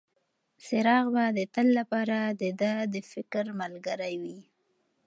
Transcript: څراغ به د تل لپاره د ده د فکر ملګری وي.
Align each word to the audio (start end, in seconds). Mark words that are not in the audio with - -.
څراغ 0.65 1.05
به 1.15 1.23
د 1.37 1.39
تل 1.53 1.67
لپاره 1.79 2.17
د 2.41 2.43
ده 2.61 2.73
د 2.93 2.95
فکر 3.11 3.45
ملګری 3.61 4.13
وي. 4.21 4.39